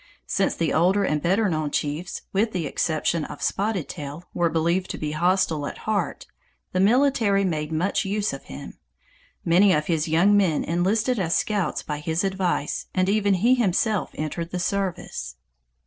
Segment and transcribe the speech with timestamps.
[0.25, 4.89] Since the older and better known chiefs, with the exception of Spotted Tail, were believed
[4.89, 6.25] to be hostile at heart,
[6.71, 8.79] the military made much use of him.
[9.45, 14.09] Many of his young men enlisted as scouts by his advice, and even he himself
[14.15, 15.35] entered the service.